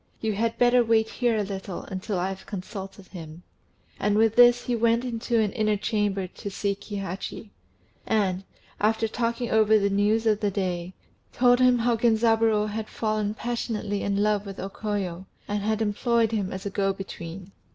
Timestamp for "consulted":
2.47-3.09